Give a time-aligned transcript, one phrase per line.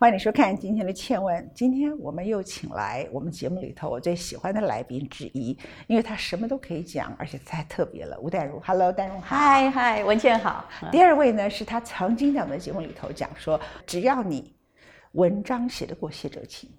[0.00, 1.42] 欢迎你收看今天的《倩问》。
[1.52, 8.16] 今天我们又请来我们节目里头我最喜欢的来宾之一，因为他什么都可以讲，而且太特别了。
[8.20, 9.36] 吴淡如，Hello，淡如好。
[9.36, 10.64] 嗨嗨，文倩好。
[10.92, 14.54] 第二位呢，是他曾经在我们的节目里头讲说，只要你
[15.14, 16.70] 文章写得过谢哲青。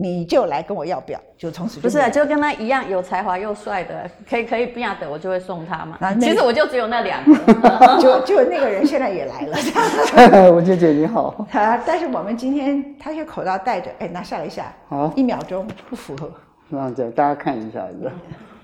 [0.00, 5.98] 你就来跟我要表，就从此不是，就跟他一样有才华又帅的，可以可以不要的，我就会送他嘛。
[6.20, 10.52] 其实我就只有那两个， 就就那个人现在也来了。
[10.52, 11.44] 吴姐姐你好。
[11.50, 16.30] 啊，但是我们今天他些口罩戴着，哎，拿下来一下，好，一秒钟不符合。
[16.68, 17.84] 那这大家看一下，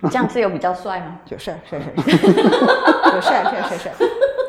[0.02, 1.18] 这样是有比较帅吗？
[1.30, 2.30] 有帅，帅帅帅，
[3.12, 3.92] 有帅帅帅帅。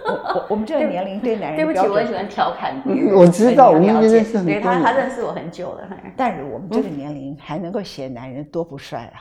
[0.05, 2.81] 我我们这个年龄对男人，对不起，我很喜欢调侃
[3.13, 5.87] 我知道，我们认识对他他认识我很久了。
[6.15, 9.17] 但是我们这个年龄还能够嫌男人多不帅啊？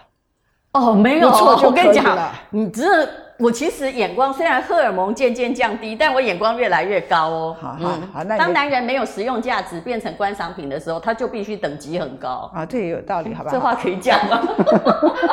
[0.73, 2.19] 哦，没有，我跟你讲，
[2.51, 7.57] 你真的，我其实眼光虽然荷尔蒙渐渐降低，但我眼光越来越高哦。
[7.61, 12.67] 好好好，那当男人没有实用价值，变成观赏品的时候，他就必须等级很高啊。
[12.67, 13.51] 这也有道理，好吧？
[13.53, 14.43] 这话可以讲吗？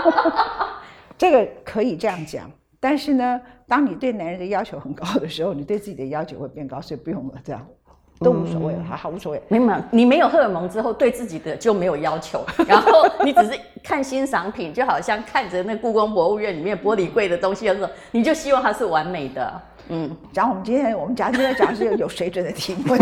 [1.18, 2.50] 这个可以这样讲。
[2.80, 3.42] 但是呢，
[3.72, 7.66] 当你对男人的要求很高的时候，你对自己的要求会变高，所以不用了，这样
[8.20, 9.42] 都无所谓了，好好无所谓。
[9.48, 19.62] 没有，你没有荷尔蒙之后，对自己的就没有要求，然后你只是看欣赏品，就好像看着那故宫博物院里面玻璃柜的东西的时候，你就希望它是完美的。
[19.88, 22.94] 嗯，讲我们今天我们讲今天讲是有水准的题目。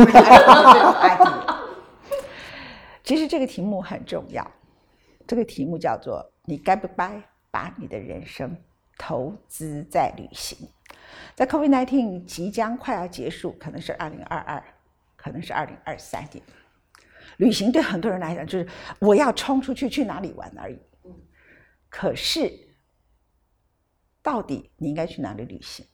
[3.03, 4.45] 其实这个题目很重要，
[5.25, 8.56] 这个题目叫做“你该不该把你的人生”。
[9.00, 10.67] 投资在旅行，
[11.33, 14.61] 在 COVID-19 即将快要结束，可能是二零二二，
[15.16, 16.44] 可能是二零二三年。
[17.38, 18.67] 旅行对很多人来讲，就是
[19.00, 20.78] 我要冲出去去哪里玩而已。
[21.89, 22.52] 可是，
[24.22, 25.86] 到底你应该去哪里旅行，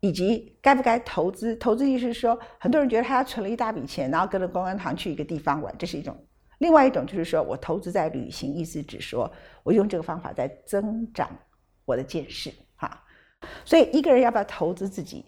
[0.00, 1.54] 以及该不该投资？
[1.54, 6.12] 投资意思是说，很多人觉得他要存了一大笔钱，然后跟着公安堂去一个地方玩，这是一种；
[6.58, 9.32] 另外一种就是说我投资在旅行，意思只说
[9.62, 11.30] 我用这个方法在增长。
[11.88, 13.02] 我的见识，哈，
[13.64, 15.24] 所以一个人要不要投资自己，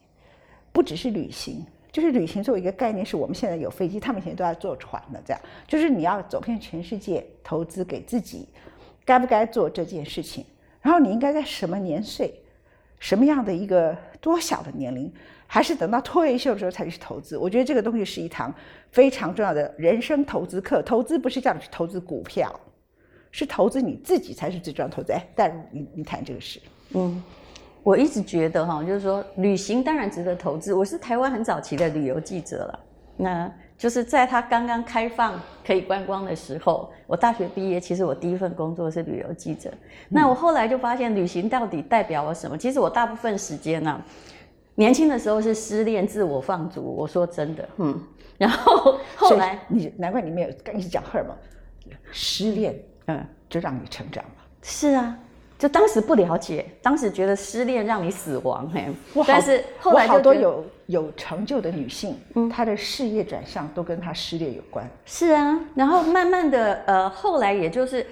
[0.72, 8.46] 不只是旅行，就是旅行作为一个概念，是我们现在有飞机，他们以前都要坐船的，这样，就是你要走遍全世界，投资给自己，
[9.06, 10.44] 该不该做这件事情？
[10.82, 12.34] 然后你应该在什么年岁，
[12.98, 15.10] 什么样的一个多小的年龄，
[15.46, 17.38] 还是等到退休的时候才去投资？
[17.38, 18.54] 我觉得这个东西是一堂
[18.90, 20.82] 非常重要的人生投资课。
[20.82, 22.60] 投资不是叫你去投资股票。
[23.30, 25.12] 是投资你自己才是最重要的投资。
[25.12, 26.60] 哎，但你你谈这个事，
[26.94, 27.22] 嗯，
[27.82, 30.74] 我一直觉得哈，就是说旅行当然值得投资。
[30.74, 32.80] 我是台湾很早期的旅游记者了，
[33.16, 39.72] 那就是在它刚刚开放可以观光的时候，我大学毕业，其实我第一份工作是旅游记者。
[40.08, 42.58] 那我后来就发现，旅行到底代表了什么？
[42.58, 44.02] 其实我大部分时间呢，
[44.74, 46.82] 年轻的时候是失恋、自我放逐。
[46.82, 47.98] 我说真的，嗯，
[48.36, 51.34] 然后后来你难怪你没有跟一直讲荷尔蒙，
[52.12, 52.74] 失恋。
[53.10, 54.30] 嗯，就让你成长了。
[54.62, 55.16] 是啊，
[55.58, 58.86] 就当时不了解，当时觉得失恋让你死亡，嘿。
[59.26, 64.88] 但是后来好多有有成就的女性，嗯，她的事业转向都跟她失恋有关。
[65.04, 68.06] 是啊，然后慢慢的，呃，后来也就是。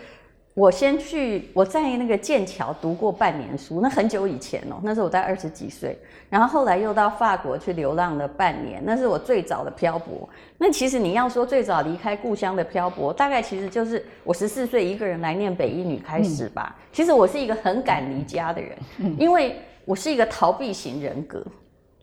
[0.58, 5.96] 我先去，我在那个剑桥读过半年书，那很久以前哦，那时候我在二十几岁，
[6.28, 10.28] 然后后来又到法国去流浪了半年，那是我最早的漂泊。
[10.58, 16.74] 那其实你要说最早离开故乡的漂泊，大概其实就是我十四岁一个人来念北一女开始吧。
[16.90, 18.76] 其实我是一个很敢离家的人，
[19.16, 19.54] 因为
[19.84, 21.40] 我是一个逃避型人格，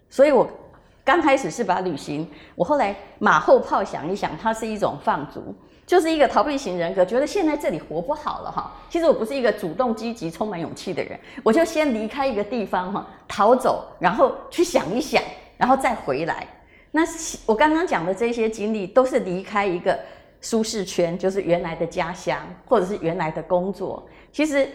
[0.09, 0.49] 所以我
[1.03, 5.53] 刚开始是把旅行，我后来马后炮想一想，它是一种放逐。
[5.85, 8.73] 就是一个逃避型人格，觉得现在这里活不好了哈。
[8.89, 15.21] 其实我不是一个主动积极、充满勇气的人，我就先离开一个地方哈，逃走，然后去想一想，
[15.57, 16.47] 然后再回来。
[16.89, 17.03] 那
[17.45, 19.99] 我刚刚讲的这些经历，都是离开一个
[20.41, 24.07] 舒适圈，就是原来的家乡或者是原来的工作。
[24.31, 24.67] 其实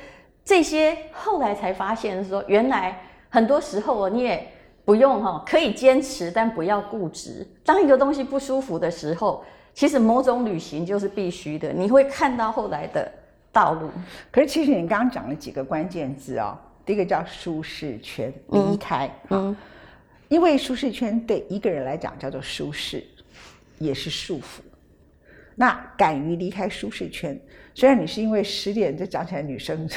[0.44, 4.47] 这些后来才发现说，原来很多时候你也
[4.84, 7.44] 不用哈，可以坚持，但不要固执。
[7.64, 9.44] 当一个东西不舒服的时候。
[9.81, 13.11] 其实某种旅行就是必须的，你会看到后来的
[13.50, 13.91] 道路。
[14.31, 16.55] 可是其实你刚刚讲了几个关键字哦，
[16.85, 19.11] 第一个叫舒适圈，离开。
[19.31, 19.56] 嗯，
[20.29, 23.03] 因为舒适圈对一个人来讲叫做舒适，
[23.79, 24.61] 也是束缚。
[25.55, 27.41] 那敢于离开舒适圈，
[27.75, 29.88] 虽然你是因为失恋，这讲起来女生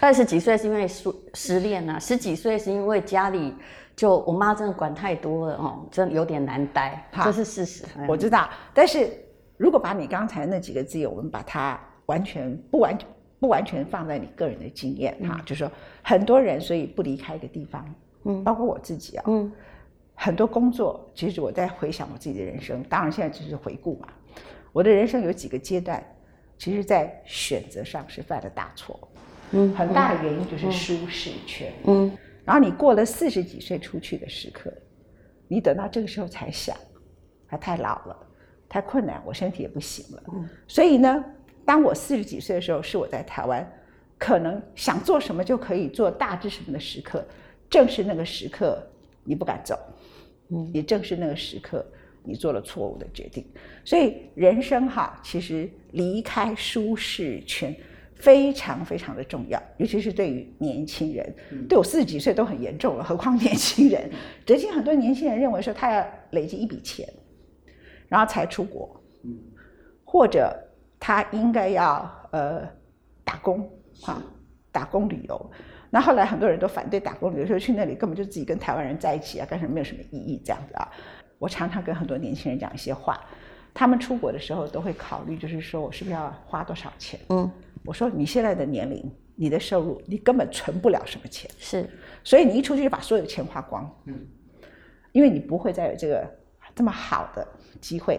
[0.00, 3.54] 二十几岁是因为失失恋啊，十几岁是因为家里。
[3.96, 7.84] 就我妈真的管太多了哦，真的有点难待，这是事实。
[8.08, 9.08] 我知道，但是
[9.56, 12.98] 如果把你刚才那几个字，我们把它完全不完
[13.38, 15.70] 不完全放在你个人的经验哈，就是说
[16.02, 17.94] 很多人所以不离开一个地方，
[18.24, 19.52] 嗯，包括我自己啊，嗯，
[20.16, 24.08] 很多工作，其实我在回想我自己的人生，当然现在只是回顾嘛。
[24.72, 26.04] 我的人生有几个阶段，
[26.58, 28.98] 其实在选择上是犯了大错。
[29.54, 31.72] 嗯，很大的原因就是舒适圈。
[31.86, 32.10] 嗯，
[32.44, 34.72] 然后你过了四十几岁出去的时刻，
[35.46, 36.76] 你等到这个时候才想，
[37.46, 38.16] 还太老了，
[38.68, 40.22] 太困难，我身体也不行了。
[40.34, 41.24] 嗯，所以呢，
[41.64, 43.66] 当我四十几岁的时候，是我在台湾
[44.18, 47.24] 可能想做什么就可以做大致什么的时刻，
[47.70, 48.84] 正是那个时刻
[49.22, 49.78] 你不敢走，
[50.48, 51.86] 嗯，也正是那个时刻
[52.24, 53.46] 你做了错误的决定。
[53.84, 57.72] 所以人生哈，其实离开舒适圈。
[58.24, 61.34] 非常非常的重要，尤其是对于年轻人，
[61.68, 64.10] 对我四十几岁都很严重了，何况年轻人。
[64.46, 67.06] 最近很多年轻人认为说，他要累积一笔钱，
[68.08, 68.98] 然后才出国，
[70.04, 70.58] 或者
[70.98, 72.66] 他应该要呃
[73.24, 73.70] 打工
[74.06, 74.24] 啊，
[74.72, 75.50] 打工旅游。
[75.90, 80.90] 那后来很多人都反对打工旅游，说去那里根本就自己跟台湾人在一起啊，干什么没有什么意义这样子啊。
[81.38, 83.20] 我常常跟很多年轻人讲一些话，
[83.74, 87.20] 他们出国的时候都会考虑，就是说我是不是要花多少钱？
[87.28, 87.50] 嗯。
[87.84, 91.88] 我说你现在的年龄，你的收入，你根本存不了什么钱，是，
[92.22, 94.26] 所以你一出去就把所有的钱花光，嗯，
[95.12, 96.26] 因为你不会再有这个
[96.74, 97.46] 这么好的
[97.82, 98.18] 机会，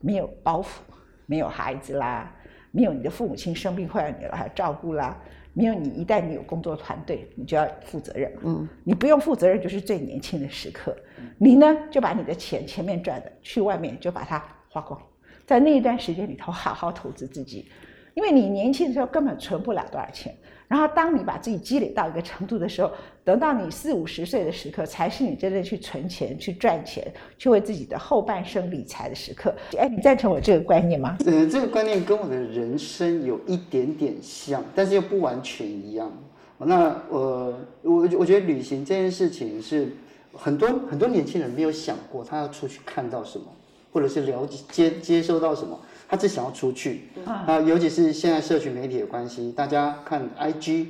[0.00, 0.78] 没有包袱，
[1.26, 2.32] 没有孩子啦，
[2.70, 5.20] 没有你的父母亲生病会让你了还照顾啦，
[5.54, 10.96] 没有你一旦你有工作团队，你就要负责任，嗯，你不用负责任就是最年轻的时刻，
[11.36, 15.00] 你呢就把你的钱前面赚的去外面就把它花光，
[15.44, 17.68] 在那一段时间里头好好投资自己。
[18.14, 20.34] 因为你年轻的时候根本存不了多少钱，
[20.68, 22.90] 然后当你把自己积累到一个程度的时候，
[23.24, 27.06] 等到你四五十岁的时刻，才是你真正去存钱、去赚钱、
[27.38, 29.54] 去为自己的后半生理财的时刻。
[29.78, 31.16] 哎，你赞成我这个观念吗？
[31.26, 36.10] 嗯，这个观念跟我的人生有一点点像，但是又不完全一样。
[36.58, 39.88] 那我我我觉得旅行这件事情是
[40.34, 43.46] 很多很多年轻人没有想过，他要出去看到什么，
[43.92, 45.78] 或者是了解接接收到什么。
[46.10, 50.86] 他只想要出去啊，尤其是现在社群媒体的关系，大家看 IG，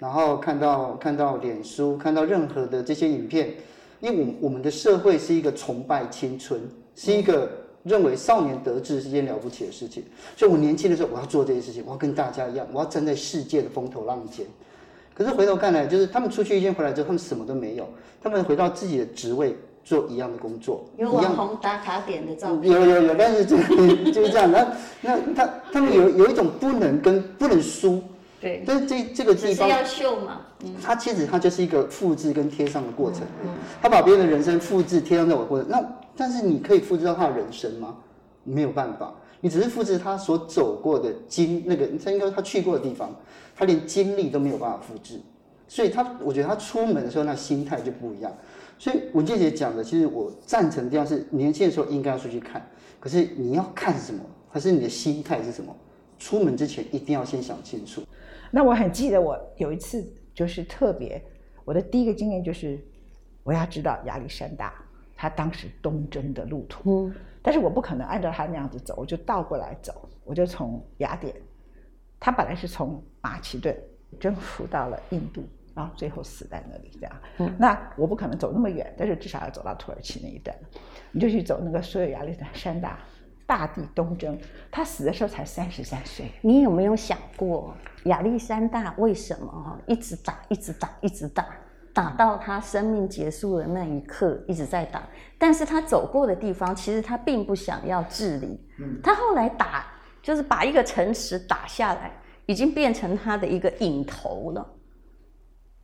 [0.00, 3.54] 然后看到看到脸书，看到任何的这些影片，
[4.00, 6.60] 因为我我们的社会是一个崇拜青春，
[6.96, 7.48] 是一个
[7.84, 10.02] 认为少年得志是件了不起的事情，
[10.36, 14.44] 所以我年轻的时候我要做这些事情，我要跟大家一样，我要站在世界的风头浪尖。
[15.14, 17.88] 可是回头看来，就是他们出去一天回来之后，他们什么都没有，
[18.20, 19.54] 他们回到自己的职位。
[19.84, 23.56] 做一样的工作，有网红打卡点的照片，有有有，但是就
[24.10, 24.50] 就是这样。
[24.50, 24.66] 那
[25.02, 28.02] 那他他们有有一种不能跟不能输，
[28.40, 28.64] 对。
[28.66, 33.20] 但是这这个地方要秀嘛，嗯，它其实它就是一个复制跟贴上的过程。
[33.44, 33.50] 嗯，
[33.82, 35.84] 他把别人的人生复制贴上在我过程，那
[36.16, 37.94] 但是你可以复制到他的人生吗？
[38.42, 43.14] 没有办法，你只是复制他所走过的经那个，他应该他去过的地方，
[43.54, 45.20] 他连经历都没有办法复制，
[45.68, 48.32] 所以他我觉得他出门的时候那心态就不一样。
[48.78, 52.66] 所以文健姐讲的，其实我赞成地方是年轻的时候应该要出去看，
[53.00, 55.74] 可是你要看什么，还是你的心态是什么？
[56.18, 58.02] 出门之前一定要先想清楚。
[58.50, 60.04] 那我很记得我有一次
[60.34, 61.22] 就是特别，
[61.64, 62.78] 我的第一个经验就是
[63.42, 64.74] 我要知道亚历山大
[65.16, 71.34] 他当时东征的路途，嗯但是我不可能按照他那样子走，我就倒过来走，我就从雅典，
[72.18, 73.76] 他本来是从马其顿
[74.18, 75.42] 征服到了印度。
[75.74, 77.56] 然后最后死在那里，这样。
[77.58, 80.56] 那我不可能走那么远，但是至少要走到土耳其那一段。
[81.10, 82.98] 你就去走那个所有亚历山大
[83.46, 84.38] 大地东征，
[84.70, 86.30] 他死的时候才三十三岁。
[86.40, 91.46] 你有没有想过亚历山大为什么哈一直打，一直打，一直打，
[91.92, 95.02] 打到他生命结束的那一刻一直在打？
[95.38, 98.58] 但是他走过的地方，其实他并不想要治理。
[99.02, 99.86] 他后来打，
[100.22, 102.10] 就是把一个城池打下来，
[102.46, 104.73] 已经变成他的一个影头了。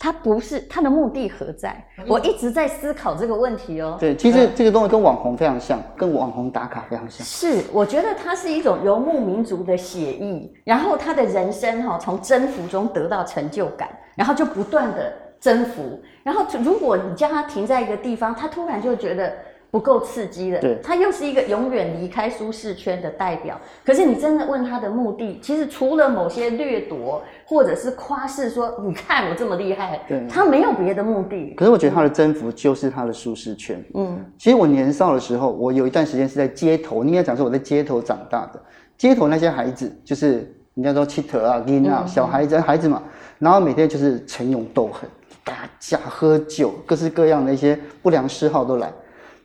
[0.00, 1.87] 他不是他的目的何在？
[2.09, 3.99] 我一直在思考这个问题哦。
[4.00, 7.25] 对，其实这个东西跟网红非常像，跟网红打卡非常像。
[7.25, 19.33] 是，我觉得它是一种游牧民族的写意，然后他的人生哈，从征服中得到成就感，然后就不断的征服，然后如果你将他停在一个地方，他突然就觉得。
[19.71, 23.59] 不够刺激的，对，他又是一个永远离开舒适圈的代表。
[23.85, 31.55] 可是你真的问他的目的，其实除了某些掠夺或者是夸饰，说你看我这么厉害，对，他没有别的目的。
[31.57, 33.81] 可是我觉得他的征服就是他的舒适圈。
[33.95, 38.61] 嗯，其实我年少的时候，我有一段时间是在街头，应该讲说我在街头长大的。
[38.99, 43.03] 街头那些孩子，就是人家说乞特啊、囡啊，小孩子孩子嘛，
[43.39, 45.09] 然后每天就是逞勇斗狠、
[45.45, 48.93] 打架、喝酒，各式各样的一些不良嗜好都来。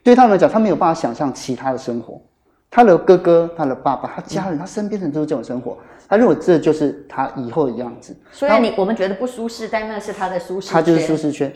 [0.06, 2.22] 对他们来讲，他没有办法想象其他的生活。
[2.70, 5.76] 他的哥哥、他的爸爸、他家人、他身边的人都是这种生活。
[6.08, 8.16] 他认为这就是他以后的样子。
[8.30, 10.70] 所以你我们觉得不舒适，但那是他的舒适。
[10.70, 11.52] 他就是舒适圈。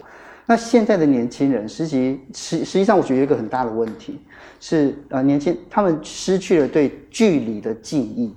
[0.46, 4.18] 那现在的年轻人，实际实实际上，我觉得有一个很大的问题
[4.58, 8.34] 是，呃，年轻他们失去了对距离的记忆，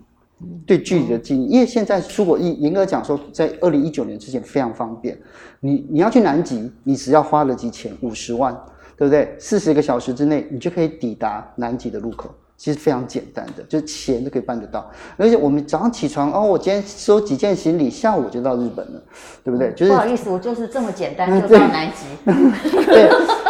[0.67, 1.48] 对距离的记忆。
[1.48, 5.17] 因为现在出国，严严格讲说，在二零一九年之前非常方便，
[5.60, 8.55] 你你要去南极，你只要花了几钱，五十万，
[9.03, 9.36] 对不对？
[9.38, 12.33] 四十个小时之内，你就可以抵达南极的入口。
[12.55, 14.89] 其实非常简单的，就是钱就可以办得到。
[15.17, 19.03] 而且我们早上起床，哦，我今天收几件行李，下午就到日本了，
[19.43, 19.74] 对不对？
[19.74, 22.05] 就是不好意思，我就是这么简单就到南极。
[22.86, 23.10] 对，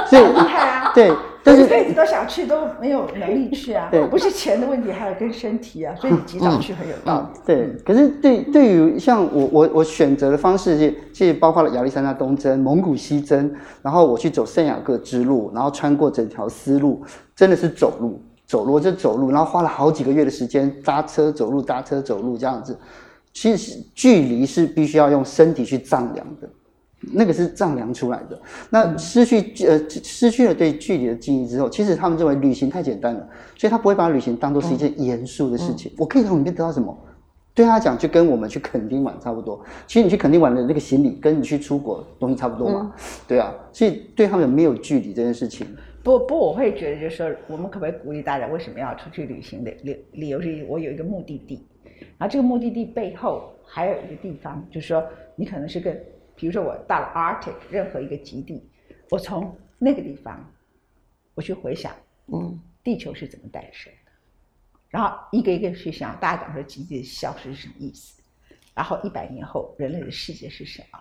[0.09, 0.91] 所以 厉害啊！
[0.95, 1.11] 对，
[1.43, 3.89] 但是 一辈子都想去，都没有能力去啊。
[3.91, 5.93] 对，不是钱的问题，还有跟身体啊。
[5.95, 7.39] 所以你及早去很有道理。
[7.45, 17.03] 对，可是对对于像我我我选择的方式，是其实包括了亚历山大东征、蒙古西征，然后我去走圣雅各之路，然后穿过整条丝路，
[17.35, 18.21] 真的是走路。
[18.45, 22.77] 走路就走路，然后花了好几个月的时间搭车走路，搭车走路这样子。
[23.31, 26.47] 其实距离是必须要用身体去丈量的，
[27.11, 28.39] 那个是丈量出来的。
[28.69, 35.91] 那失去呃失去了对距离的记忆之后，其实他们认为旅行太简单了，所以他不会把旅行当做是一件严肃的事情。
[35.97, 36.97] 我可以从里面得到什么？
[37.55, 39.63] 对他讲，就跟我们去垦丁玩差不多。
[39.85, 42.91] 其实你去垦丁玩的那个行李，跟你去出国东西差不多嘛。
[43.27, 45.67] 对啊，所以对他们没有距离这件事情。
[46.01, 51.63] 不不，我会觉得就是说，我们可不可以鼓励大家为什么要出去旅行的理理由是，我有一个目的地，
[52.17, 55.03] 然后这个目的地背后还有一个地方，就是说
[55.35, 55.95] 你可能是个，
[56.43, 58.69] 比如说我到了 Arctic 任何一个极地，
[59.09, 60.45] 我从那个地方
[61.35, 61.95] 我去回想，
[62.33, 64.11] 嗯，地球是怎么诞生的，
[64.89, 68.21] 然后一个一个去想，大家讲说极地的消失是什么意思，
[68.73, 70.99] 然后一百年后人类的世界是什么。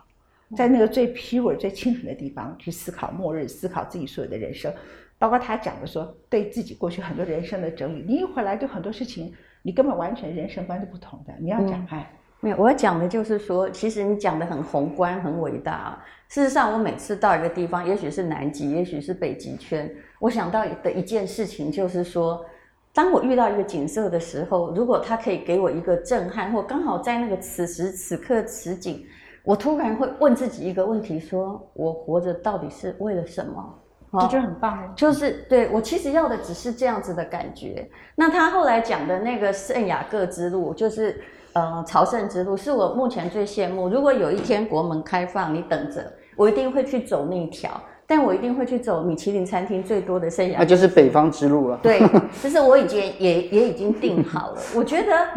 [0.57, 4.73] 在那个最 pure、最清纯的地方去思考末日，思考自己所有的人生，
[5.19, 8.05] 包括他讲的说对自己过去很多人生的整理。
[8.07, 11.35] 你一回来，对很多事情，你根本完全人生观是不同的。
[11.41, 12.09] 你要讲爱，
[12.43, 15.97] 没有，我要讲的就是说，其实你讲的很宏观、很伟大。
[16.29, 22.45] 事实上，我每次到一个地方，也许是南极，也许是北极圈，我想到的一件事情就是说，
[22.93, 29.07] 当我遇到一个景色的时候，如果它可以给我一个震撼，或刚好在那个此时此刻此景。
[29.45, 33.79] 我突然会问自己一个问题：说我活着到底是为了什么？
[34.21, 37.89] 这就很棒，就是对我其实要的只是这样子的感觉。
[38.15, 41.19] 那他后来讲的那个圣雅各之路，就是
[41.55, 43.89] 呃朝圣之路，是我目前最羡慕。
[43.89, 47.71] 如果有一天国门开放，你等着，我一定会去走那条。
[48.07, 51.79] 但我一定会去走米其林餐厅最多的圣雅，那就是北方之路了。
[51.83, 52.01] 对，
[52.43, 54.61] 就是我已经也也已经定好了。
[54.75, 55.29] 我觉得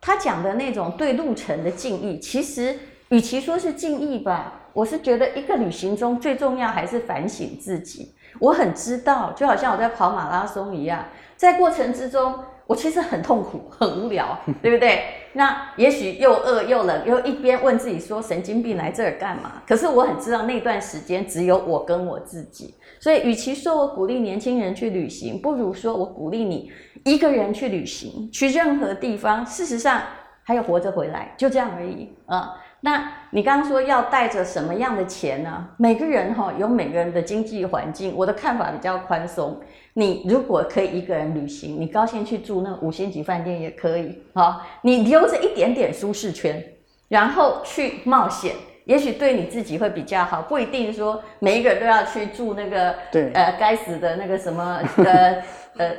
[0.00, 2.76] 他讲的那种对路程的敬意，其实。
[3.10, 8.12] 与其说是敬意吧，我是觉得一个旅行中最重要还是反省自己。
[8.40, 11.04] 我很知道，就好像我在跑马拉松一样，
[11.36, 12.34] 在过程之中，
[12.66, 15.04] 我其实很痛苦、很无聊， 对不对？
[15.34, 22.74] 那也许又饿又冷，又一边问自己说：“神经病来这儿干嘛？”可是我很知道那段时间只有我跟我自己。
[22.98, 26.70] 所以，与其说我鼓励年轻人去旅行，不如说我鼓励你
[27.04, 29.44] 一个人去旅行，去任何地方。
[29.44, 30.02] 事实上，
[30.42, 32.54] 还有活着回来，就这样而已啊。
[32.80, 35.68] 那你刚刚说要带着什么样的钱呢？
[35.76, 39.60] 每个人哈有每个人的经济环境，我的看法比较宽松。
[39.98, 44.60] 你如果可以一个人旅行，你高兴去住那五星级饭店也可以啊。
[44.82, 46.62] 你留着一点点舒适圈，
[47.08, 50.42] 然后去冒险，也许对你自己会比较好。
[50.42, 55.42] 不一定说每一个人都要去住那个对呃该死的那个什么 呃
[55.78, 55.92] 呃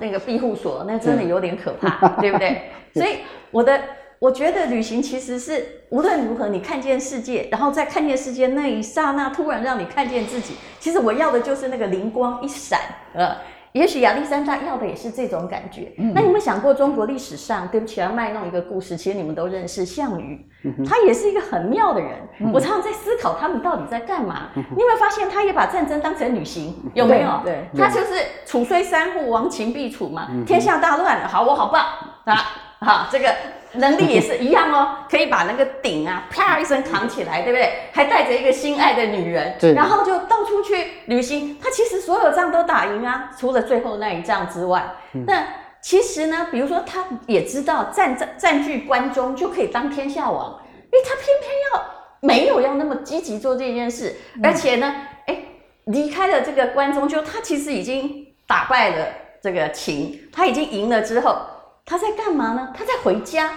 [0.00, 2.62] 那个庇护所，那真的有点可怕，对不对？
[2.92, 3.18] 所以
[3.52, 3.80] 我的。
[4.20, 10.54] 我觉得旅行其实是无论如何，你看见世界，然后在看见世界那一刹那，突然让你看见自己。
[10.80, 12.80] 其实我要的就是那个灵光一闪，
[13.14, 13.36] 呃，
[13.72, 15.92] 也许亚历山大要的也是这种感觉。
[16.14, 20.44] 那你们想过中国历史上，对不起，要卖弄一个故事，其实你们都认识项羽，
[20.84, 22.10] 他也是一个很妙的人。
[22.52, 24.48] 我常常在思考他们到底在干嘛。
[24.54, 26.74] 你有没有发现，他也把战争当成旅行？
[26.92, 27.40] 有没有？
[27.44, 30.28] 对，他就是楚虽三户，亡秦必楚嘛。
[30.44, 31.84] 天下大乱了，好，我好棒
[32.24, 32.34] 啊！
[32.80, 33.32] 好，这个。
[33.72, 37.70] 能力也是一样哦， 可以把那个鼎啊，啪一声扛起来，对不对？
[37.92, 41.58] 还带着一个心爱的女人，然后就到处去旅行。
[41.62, 44.82] 他其实所有仗都打赢啊，除了最后那一仗之外。
[45.26, 45.46] 那
[45.80, 50.60] 其实呢，比如说他也知道占占占据关中就可以当天下王，
[50.90, 51.84] 因为他偏偏要
[52.20, 54.94] 没有要那么积极做这件事，而且呢，
[55.26, 55.36] 哎，
[55.84, 59.06] 离开了这个关中，就他其实已经打败了
[59.42, 61.38] 这个秦，他已经赢了之后。
[61.88, 62.68] 他在干嘛呢？
[62.76, 63.50] 他在回家。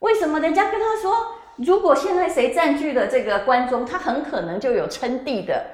[0.00, 1.14] 为什么人家跟他说，
[1.54, 5.64] 如果现在谁占据了这个关中，他很可能就有称帝的。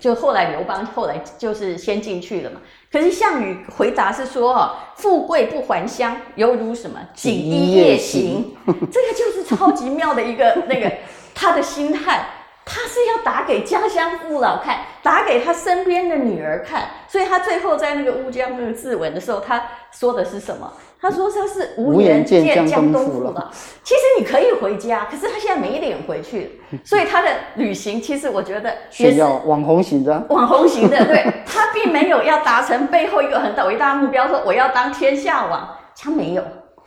[0.00, 2.60] 就后来刘邦后来就是先进去了嘛。
[2.92, 8.56] 可是项羽回答是说：“哦，富贵不还乡，犹如什么锦衣夜行。”
[8.92, 10.92] 这个就是超级妙的一个那个
[11.34, 12.28] 他的心态。
[12.76, 20.70] 他是要打给家乡父老看，打给他身边的女儿看，所以他最后在那个乌江那个自刎的时候，他说的是什么？
[21.00, 23.32] 他说他是无颜见江东父老。
[23.82, 35.66] 其实你可以回家，可是他现在没脸回去，所以他的旅行其实我觉得也是网红型的，网红型的，对他并没有要达成背后一个很大伟大目标，说我要当天下王，
[35.98, 36.42] 他没有。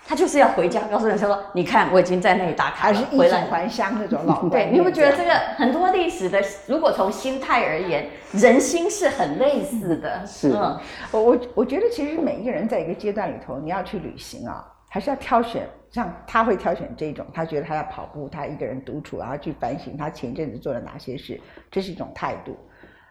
[0.09, 10.25] 他就是要回家，告诉人说：“你看，我已经在那里打卡了，回来还乡那种老 对，你会觉得这个很多历史的，如果从心态而言，人心是很类似的。
[10.25, 10.79] 是，嗯，
[11.11, 15.69] 我我我觉得其实每一个人在一个阶段里头，你要去旅行啊，还是要挑选。
[15.91, 21.39] 像他会挑选这种，他觉得他要跑步，他一个人独处，然后去反省他前一阵子做了哪些事，
[21.69, 22.57] 这是一种态度。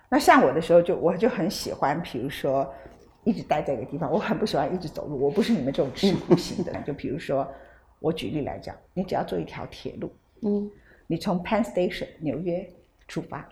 [0.09, 2.69] 那像我的时候，就我就很喜欢，比如说。
[3.29, 5.21] 一直待在一个地方，我很不喜欢一直走路。
[5.21, 6.73] 我不是你们这种吃苦型的。
[6.87, 7.47] 就比如说，
[8.01, 10.71] 我举例来讲，你只要坐一条铁路，嗯，
[11.07, 12.67] 你从 Penn Station 纽约
[13.07, 13.47] 出发，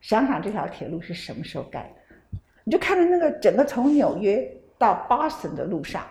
[0.00, 6.06] 想想这条铁路是什么时候盖的，你就看着那个整个从纽约到 Boston 的路上，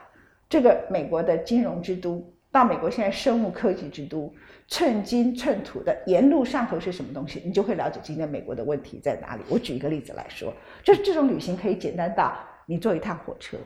[0.48, 4.32] 这个美国的金融之都，到美国现在生物科技之都，
[4.68, 9.42] 寸金寸土的沿路上头是什么东西，你就会了解今天美国的问题在哪里。
[9.50, 10.54] 我举一个例子来说，
[10.84, 12.38] 就是这种旅行可以简单到。
[12.72, 13.58] 你坐一趟火车，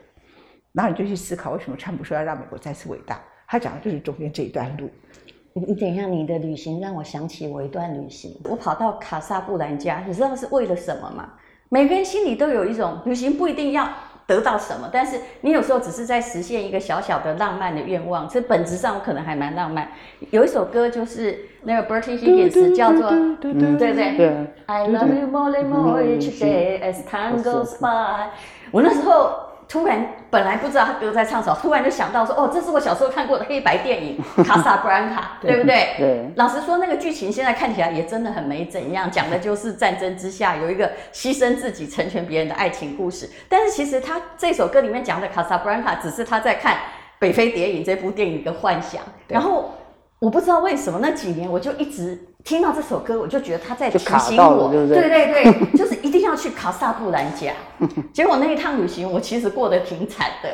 [0.73, 3.21] 然后你就去思考为什么川普说要让美国再次伟大？
[3.47, 4.89] 他讲的就是中间这一段路。
[5.53, 8.35] 你你等一下，你的旅行让我想起我一段旅行。
[8.45, 11.33] 我跑到卡萨布兰加，你知道是为了什么吗？
[11.69, 13.87] 每个人心里都有一种旅行不一定要
[14.25, 18.27] 得到什么，但是你有时候只是在实现一个小小的浪漫的愿望。
[18.27, 19.87] 这本质上我可能还蛮浪漫。
[20.31, 23.09] 有一首歌就是那个 Bertie Higgins 叫做
[23.39, 28.31] 对对对，I love you more and more each day as time goes by。
[28.75, 29.31] 我那时候
[29.69, 35.95] 突然本来不知道他歌在唱什么，突然就想到说，哦，这是我小时候看过的黑白电影《卡萨布兰卡》，对不对？
[35.97, 36.29] 对。
[36.35, 43.29] 老实说，那个剧情现在看起来也真的很没怎样，讲的就是战争之下有一个牺牲自己成全别人的爱情故事。
[43.47, 46.73] 但是其实他这首歌里面讲的卡萨布兰卡，只是他在看
[47.17, 49.01] 《北非谍影》这部电影的幻想。
[49.29, 49.71] 然后
[50.19, 52.19] 我不知道为什么那几年我就一直。
[52.45, 55.94] 听到这首歌，我就觉得他在提醒我，对对对，就是
[56.45, 57.51] 去卡萨布兰加。
[58.13, 60.49] 结果那一趟旅行，我其实过得挺惨的。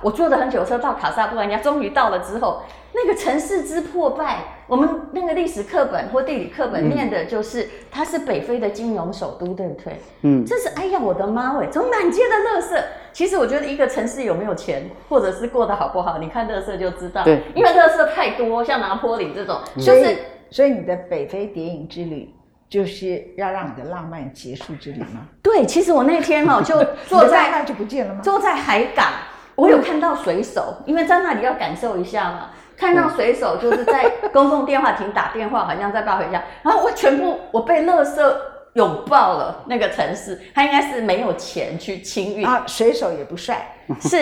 [0.00, 2.62] 我坐了很久车到卡萨布兰加，终于到了之后，
[2.94, 10.00] 那个城市之破败，我们那个历史课本或地理课本念的就是它是北非的金融首都，对不对？
[10.22, 12.82] 嗯，这是哎呀，我的妈喂，怎么满街的垃圾？
[13.12, 17.22] 其实我觉得一个城市有没有钱，或者是过得好不好，你看垃圾就知道。
[17.22, 20.16] 对，因为垃圾太多，像拿坡里这种，就是。
[20.50, 22.32] 所以你的北非谍影之旅
[22.68, 25.26] 就是要让你的浪漫结束这里吗？
[25.42, 28.20] 对，其实我那天哦就坐在那就不见了吗？
[28.22, 29.06] 坐在海港，
[29.54, 32.50] 我有看到水手，因为在那里要感受一下嘛。
[32.76, 36.42] 看到水手就是在公共电话亭打电话，好像在抱回家。
[36.62, 38.36] 然后我全部我被垃圾
[38.72, 39.62] 拥抱了。
[39.68, 42.64] 那个城市，他应该是没有钱去清运啊。
[42.66, 44.18] 水手也不帅，是。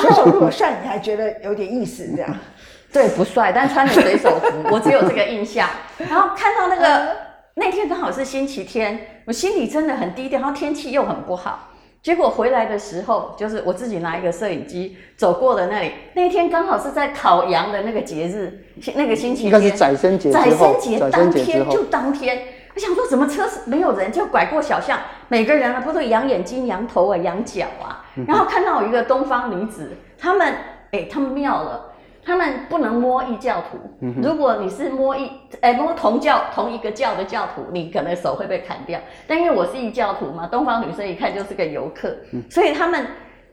[0.00, 2.32] 水手如果帅，你还觉得有点意思这样。
[2.92, 5.68] 对，不帅，但穿着水手服，我只有这个印象。
[5.98, 7.16] 然后看到那个
[7.54, 11.68] 那天刚好是星期天，我心里真的很低调，然后天气又很不好。
[12.02, 15.92] 结果回来的时候，就是我自己拿一个摄影机走过了那里。
[16.14, 18.64] 那天刚好是在烤羊的那个节日，
[18.96, 22.42] 那个星期天，应该是宰生节宰生节当天就当天，
[22.74, 30.54] 我想说怎么车没有人，就拐过小巷，每个人啊不都养眼睛、羊头啊、羊角啊，然后看到有一个东方女子，他们
[30.92, 31.91] 哎，他们妙了。
[32.24, 33.78] 他们不能摸异教徒。
[34.22, 35.30] 如果你是摸异，
[35.60, 39.00] 哎，摸同教同一个教的教徒，你可能手会被砍掉。
[39.26, 42.16] 但因为我是异教徒嘛，东方女生一看就是个游客，
[42.48, 43.06] 所以他们，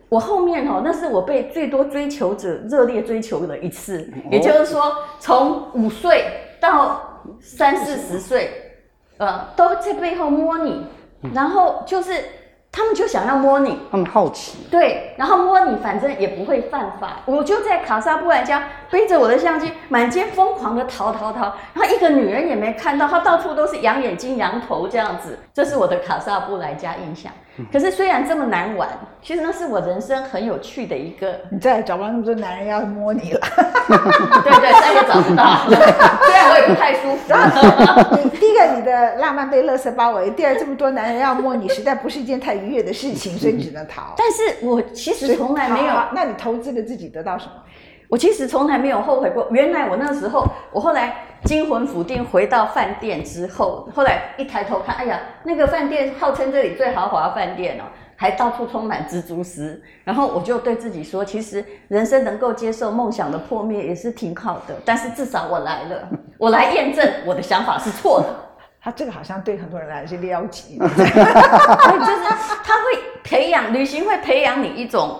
[0.07, 4.11] 我后面哦，那是我被最多追求者热烈追求的一次。
[4.29, 6.25] 也就是说，从五岁
[6.59, 7.01] 到
[7.39, 8.51] 三四十岁，
[9.17, 10.85] 呃，都在背后摸你，
[11.33, 12.13] 然后就是。
[12.71, 14.59] 他们就想要摸你，他们好奇。
[14.69, 17.17] 对，然后摸你，反正也不会犯法。
[17.25, 25.39] 我就在卡萨布兰加背着我的相机，满街疯狂的逃逃逃，然后一个女人也没看到，她到处都是羊眼睛、羊头这样子。
[25.53, 27.31] 这是我的卡萨布兰加印象。
[27.71, 28.87] 可是虽然这么难玩，
[29.21, 31.35] 其实那是我人生很有趣的一个。
[31.51, 33.39] 你再也找不到那么多男人要摸你了。
[34.43, 35.65] 对对，再也找不到。
[36.25, 38.19] 虽然我也不太舒服。
[38.23, 44.15] 你第一个，你的浪漫被垃圾包围；第二，这么多男人要摸你，实在不是一件太愉悦的事情，所以你只能逃。
[44.17, 45.93] 但是我其实从来没有。
[46.13, 47.51] 那你投资了自己得到什么？
[48.09, 49.47] 我其实从来没有后悔过。
[49.51, 57.83] 原来我那时候，我后来惊魂甫定，回到饭店之后，后来一抬头看，哎呀，那个饭店号称这里最豪华饭店哦，
[58.15, 59.79] 还到处充满蜘蛛丝。
[60.03, 64.75] 然后我就对自己说，其实人生能够接受梦想的破灭也是挺好的。
[64.83, 68.27] 但是至少我来了，我来验证我的想法是错的。
[68.81, 72.23] 他这个好像对很多人来说是撩级， 对，就是
[72.63, 75.19] 他会培养旅行会培养你一种，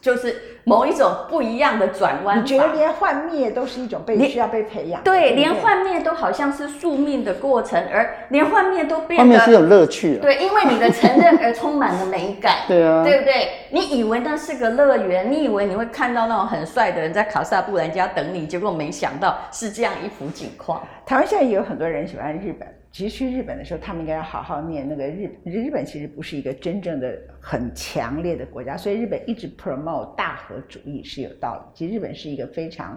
[0.00, 0.34] 就是
[0.64, 2.42] 某一种不一样的转弯法。
[2.42, 5.02] 你觉得连幻灭都是一种被需要被培养？
[5.02, 10.20] 对，连幻灭都好像是宿命的过程，而连幻灭都变得幻灭是有乐趣的。
[10.20, 12.56] 对，因为你的承认而充满了美感。
[12.68, 13.48] 对啊，对不对？
[13.70, 20.82] 你以为那是个乐园，你以为你会看到那种很帅的人在卡萨布兰加等你，结果没想到是这样一幅景况。
[21.04, 22.66] 台湾现在也有很多人喜欢日本。
[22.94, 31.62] 其实去日本的时候，他们应该要好好念那个日日本其实不是一个真正的很强烈的国家，所以日本一直 promote 大和主义是有道理。
[31.74, 32.96] 其实日本是一个非常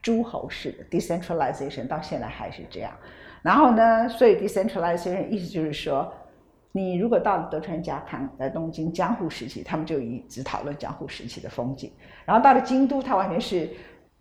[0.00, 2.92] 诸侯式的 decentralization，到现在还是这样。
[3.42, 6.14] 然后呢，所以 decentralization 意思就是说，
[6.70, 11.90] 你如果到了德川家康在东京江户时期，他们就一直讨论江户时期的风景；
[12.24, 13.68] 然后到了京都，它完全是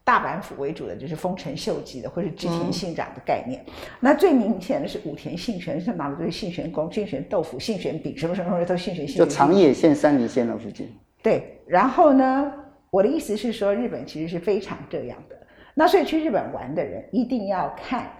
[0.05, 3.63] 大阪府为主的，就是丰臣秀吉的或是织田信长的概念。
[3.99, 9.25] 那最明显的是武田信玄，是哪里都是信玄宫、信玄豆腐、信玄饼，什么什么什么都信玄信就。
[9.25, 10.93] 长野县、山梨县那附近。
[11.21, 12.51] 对，然后呢，
[12.89, 15.37] 我的意思是说，日本其实是非常这样的。
[15.73, 18.11] 那所以去日本玩的人一定要看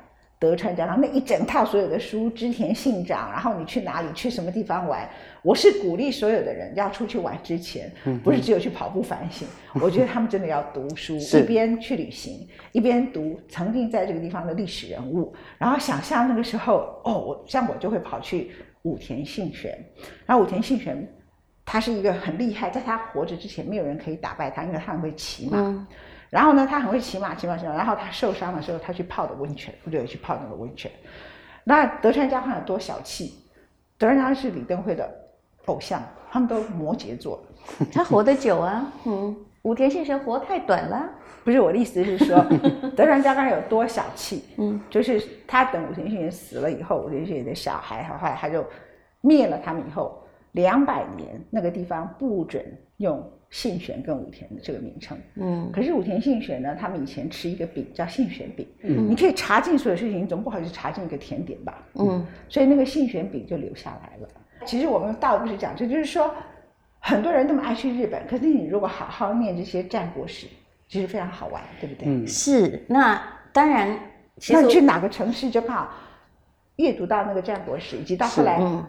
[0.44, 5.10] 德川家康那一整套所有的书，织田信长，然后你去哪里，去什么地方玩。
[5.42, 7.90] 我是鼓励所有的人要出去玩之前，
[8.22, 18.52] 不是只有去跑步反省，我觉得他们真的要读书，一边去旅行，一边读曾经在这个地方的历史人物，然后想象那个时候，哦，我像我就会跑去
[18.82, 19.82] 武田信玄，
[20.26, 21.08] 然后武田信玄。
[21.66, 25.58] 他是一个很厉害，在他活着之前，没有人可以打败他，因为他很会骑马。
[25.60, 25.88] 嗯
[26.34, 27.76] 然后呢，他很会骑马，骑马骑马。
[27.76, 30.92] 然后他受伤的时候，他去泡的温泉，不对，去泡那个温泉。
[31.64, 33.36] 那德川家康有多小气？
[34.00, 35.08] 德川家康是李登辉的
[35.66, 37.40] 偶像，他们都摩羯座。
[37.94, 41.08] 他活得久啊， 嗯，武田信玄活太短了。
[41.44, 42.44] 不是我的意思是说，
[42.98, 44.44] 德川家康有多小气？
[44.58, 48.66] 嗯，就是他等武田信玄死了以后，武田信玄的小孩，后来他就
[49.22, 52.66] 灭了他们以后，两百年那个地方不准
[52.98, 55.16] 用信玄跟武田的这个名称。
[55.36, 61.84] 嗯，可是武田信玄呢，他们以前吃一个饼叫信玄饼，嗯你可以查禁所有事情，你总不好意思查进一个甜点吧？
[61.94, 64.28] 嗯，所以那个信玄饼就留下来了。
[64.66, 66.34] 其实我们倒不是讲这，就是说
[67.00, 70.48] 很多人那么爱去日本，可是你如果好好念这些战国史，
[70.88, 72.08] 其实非常好玩，对不对？
[72.08, 72.84] 嗯，是。
[72.88, 73.96] 那当然，
[74.38, 75.92] 其实那你去哪个城市就刚好
[76.78, 78.84] 阅读到那个战国史，以及到后来嗯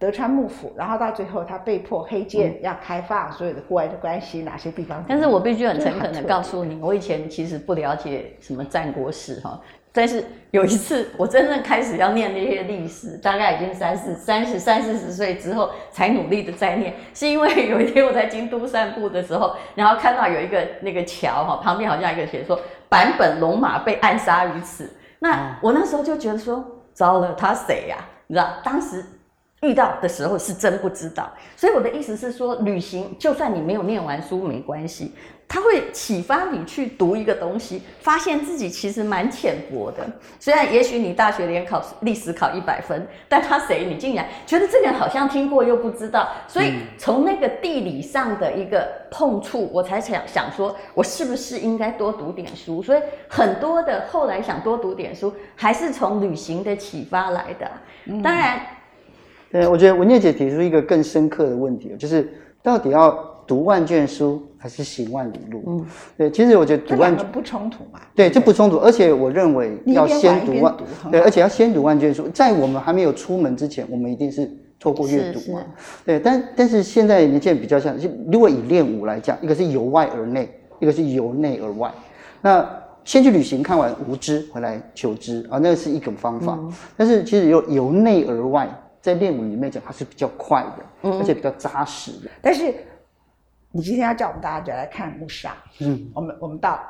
[0.00, 5.04] 德川幕府，然后到最后他被迫黑剑要开放所有的国外的关系，哪些地方？
[5.06, 9.60] 但是我必须很诚恳的告诉你，我以前其实不了解什么战国史哈，
[9.92, 22.58] 但是有一次我真正开始要念那些历史，大概已经三四三十三四十岁之后才努力的在念，是因为有一天我在京都散步的时候，然后看到有一个那个桥哈，旁边好像有一个写说
[22.88, 29.04] 坂本龙马被暗杀于此，那我那时候就觉得说，糟了，他谁呀、你知道，当时
[29.62, 35.12] 遇到的时候是真不知道，所以我的意思是说，旅行就算你没有念完书没关系，
[35.46, 40.06] 它会启发你去读一个东西，发现自己其实蛮浅薄的。
[40.38, 52.82] 虽然也许你大学联考历史考一百分，但他谁你竟然觉得这个人好像听过又不知道，所以从那个地理上的一个碰触，我才想想说，我是不是应该多读点书？
[52.82, 57.70] 所以很多的后来想多读点书，还是从旅行的启发来的。
[58.22, 58.58] 当然。
[59.50, 62.28] 对，我觉得文念姐提出一个更深刻的问题，就是
[62.62, 63.10] 到底要
[63.46, 65.64] 读万卷书还是行万里路？
[65.66, 65.86] 嗯，
[66.16, 68.00] 对，其实我觉得读万两个不冲突嘛？
[68.14, 70.76] 对，这不冲突，而且我认为要先读万
[71.10, 72.28] 对，而且要先读万卷书。
[72.28, 75.62] 在我们还没有出门之前，我们一定是透过阅读嘛。
[76.04, 81.92] 对，但但是现在年轻人比较像，就如果以练武来讲，一个是由外而内，一个是由内而外。
[82.40, 82.64] 那
[83.02, 86.56] 先去旅行看完无知，回来求知啊，那是一种方法。
[86.60, 88.68] 嗯但是其实由由内而外，
[89.00, 91.18] 在练武里面讲，它是比较快的，嗯。
[91.18, 92.30] 而且比较扎实的。
[92.42, 92.74] 但是
[93.72, 96.80] 你今天要叫我们大家就来看穆沙，嗯，我们我们到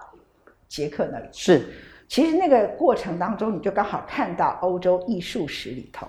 [0.69, 1.67] 捷克那里，是。
[2.09, 6.09] 其实那个过程当中，你就刚好看到欧洲艺术史里头，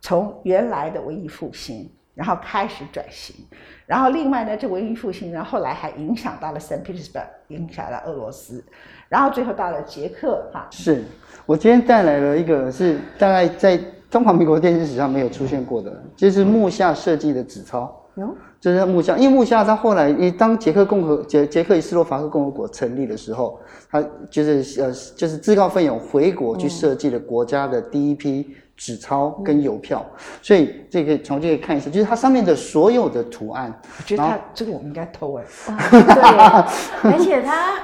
[0.00, 3.36] 从原来的文艺复兴，然后开始转型，
[3.84, 8.64] 然后另外呢，这文艺复兴呢，后来还影响到了 Saint Petersburg，影响到俄罗斯，
[9.10, 11.04] 然后最后到了捷克哈，是，
[11.44, 13.78] 我今天带来了一个是大概在
[14.10, 18.00] 中华民国电视史上没有出现过的，就是木下设计的纸钞。
[18.16, 23.58] 哟，就是木下，因为木下他后来，当捷克共和捷捷克与斯洛伐克共和国成立的时候，
[23.90, 30.06] 他就是呃就是自告奋勇回国去设计了国家的第一批纸钞跟邮票，
[30.40, 36.68] 所以这个从这个看一下，就是它上面的所有的图案，我觉得他这个我们应该偷哎，哇
[37.02, 37.74] 对， 而且他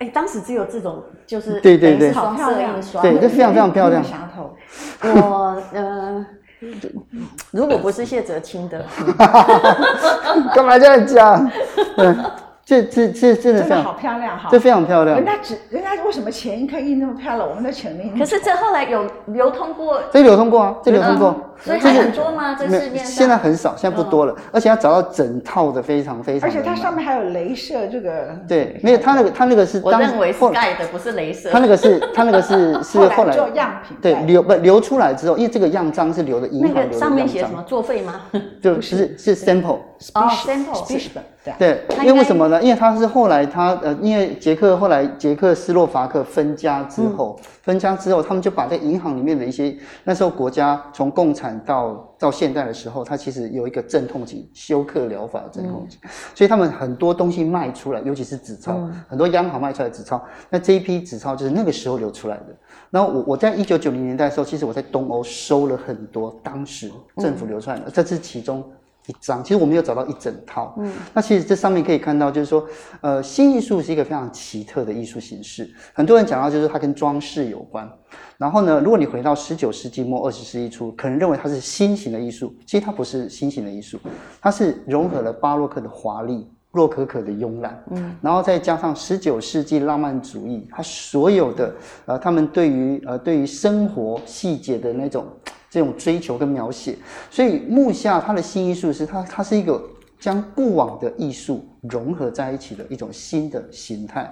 [0.00, 4.02] 哎，当时只有这种，就是对对对双色印刷，对，这非常非常漂亮。
[5.02, 6.26] 我呃，
[7.50, 8.82] 如果不是谢哲清的，
[10.54, 11.50] 干嘛这样讲？
[12.64, 14.48] 这这这真的非常好漂亮哈！
[14.50, 15.16] 这非常漂亮。
[15.16, 21.49] 人家只人家为什么前一刻印那么漂亮，我们的前面可是这后来有流通过，这流通过啊，这流通过。
[21.62, 22.54] 所以很多吗？
[22.58, 24.34] 这市面上现在很少，现在不多了。
[24.50, 26.48] 而且要找到整套的非常非常。
[26.48, 28.34] 而且它上面还有镭射这个。
[28.48, 29.80] 对，没有，它那个它那个是。
[29.84, 31.50] 我认为是盖的，不是镭射。
[31.50, 33.96] 它那个是它那个是 是后来做样品。
[34.00, 38.22] 对，流不流出来之后，因为这个样章是留的银行留的上面写什么作废吗？
[38.62, 39.78] 就是是 sample。
[40.14, 40.98] 哦，sample。
[41.58, 42.62] 对，因为为什么呢？
[42.62, 55.98] 因为它是后来他呃，因为捷克后来捷克斯洛伐克分家之后，分家之后，他们就把在银行里面的一些那时候国家从共产到到现代的时候，它其实有一个镇痛剂，休克疗法的镇痛剂，
[56.34, 62.46] 所以他们很多东西卖出来，尤其是纸钞，很多央行卖出来的纸钞，那这一批纸钞就是那个时候流出来的。
[62.90, 68.64] 然后我我在一九九零年代的时候，其实我在东欧收了很多当时政府流出来的，这是其中。
[69.10, 70.72] 一张，其实我们有找到一整套。
[70.78, 72.64] 嗯，那其实这上面可以看到，就是说，
[73.00, 75.68] 呃，新艺术是一个非常奇特的艺术形式。
[75.92, 77.90] 很多人讲到，就是它跟装饰有关。
[78.38, 83.98] 然后呢，如果你回到十九世纪末二十世纪初，可能认为它是新型的艺术，其实它不是新型的艺术，
[84.40, 91.74] 它是融合了巴洛克的华丽、洛可可的慵懒，嗯，然后再加上十九世纪浪漫主义，它所有的
[92.06, 95.26] 呃，他们对于呃对于生活细节的那种。
[95.70, 96.96] 这种追求跟描写，
[97.30, 99.80] 所以木下他的新艺术是他，他是一个
[100.18, 104.30] 将过往的艺术融合在一起的一种新的形态，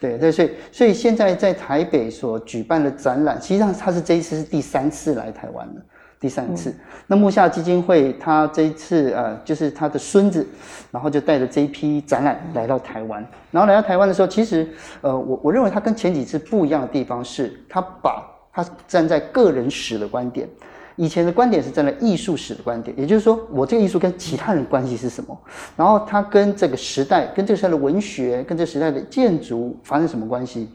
[0.00, 5.80] 对对，所以所以现在在台北所举办的展览，实际上他是这一次是第三次来台湾了，
[6.18, 6.74] 第三次。
[7.06, 10.46] 那木下基金会他这一次呃，就是他的孙子，
[10.90, 14.68] 然后就带着这一批展览来到台湾，然后来到台湾的时候，其实
[15.02, 20.48] 呃，我我认为他跟前几次不一样的地方是，他把他站在个人史的观点。
[21.00, 25.34] 以前的观点是站在艺术史的观点，也就是说，我这个艺术跟其他人关系是什么？
[25.74, 30.68] 然后它跟这个时代、跟这个时代的文学、跟这个时代的建筑发生什么关系？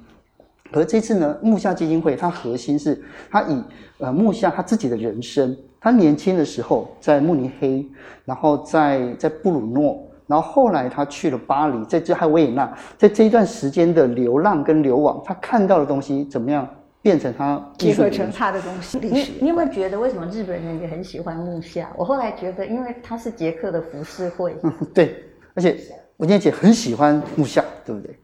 [0.72, 3.64] 而这次呢，木下基金会它核心是它以
[4.00, 7.86] 呃木下他自己的人生，他年轻的时候在慕尼黑，
[8.26, 16.68] 然后在在布鲁诺，然后后来他去了巴黎，在这还维也纳，在这一段时间的流浪跟流亡，他看到的东西怎么样？
[17.06, 18.98] 变成他结合成他的东西。
[18.98, 21.88] 你你有没有觉得为什么日本人也很喜欢木下？
[21.96, 24.58] 我后来觉得，因为他是捷克的浮世绘。
[24.92, 25.78] 对，而且
[26.18, 28.18] 文健姐很喜欢木下，对不对？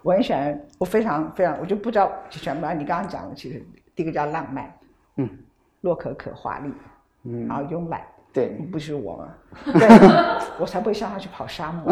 [0.00, 2.66] 我很喜欢，我非常非常，我就不知道喜欢不。
[2.78, 3.62] 你刚刚讲的，其实
[3.94, 4.74] 第一个叫浪漫，
[5.18, 5.28] 嗯，
[5.82, 6.72] 洛可可华丽，
[7.24, 8.00] 嗯，然后慵懒。
[8.36, 9.28] 对，不是我吗？
[9.72, 9.88] 对，
[10.60, 11.90] 我才不会像他去跑沙漠。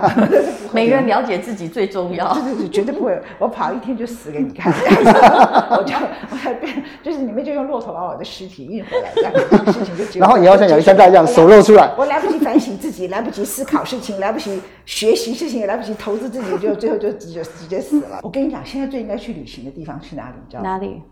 [0.72, 2.32] 每个人了解自己最重要。
[2.32, 3.20] 对对对，绝对不会。
[3.38, 4.72] 我跑一天就死给你看。
[5.76, 5.94] 我就
[6.30, 10.18] 我还变，就是你们就用骆驼把我的尸体运回来，这样事情就。
[10.18, 11.92] 然后你要像亚历山大一样手露出来。
[11.98, 18.20] 我来不及反省自己，来不及思考事情，来不及学习事情，也来不及投资自己，就最后就直接直接死了。
[18.22, 20.36] 我跟你讲，现在最应该去旅行的地方是哪里？
[20.42, 20.70] 你知道吗？
[20.70, 21.02] 哪里？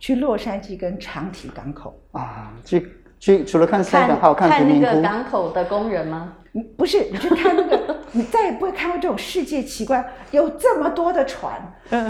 [0.00, 2.96] 去洛杉矶跟长体港口啊，去。
[3.20, 6.32] 去除了看三港，还有看那个港口的工人吗？
[6.76, 11.60] 不是，你去看那个， 你再也不会看到这种世界奇观，有这么多的船，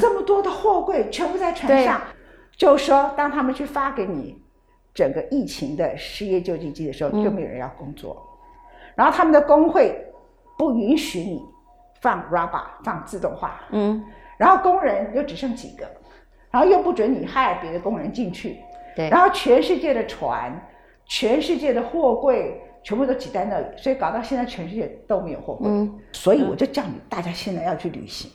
[0.00, 2.00] 这么多的货柜，全部在船上。
[2.56, 4.40] 就说当他们去发给你
[4.94, 8.16] 整个疫情的失业救济金的时候，就没有人要工作，
[8.94, 9.94] 然后他们的工会
[10.56, 11.42] 不允许你
[12.00, 14.02] 放 rubber 放自动化，嗯，
[14.38, 15.84] 然后工人又只剩几个，
[16.50, 18.58] 然后又不准你害别的工人进去，
[18.94, 20.58] 对，然后全世界的船。
[21.10, 25.68] 全世界的货柜全部都挤在那里，所以搞到现在全世界都没有货柜。
[25.68, 28.30] 嗯，所以我就叫你大家现在要去旅行，